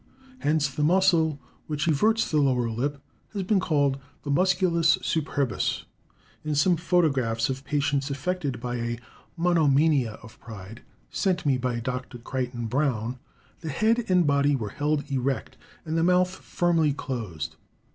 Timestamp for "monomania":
9.37-10.13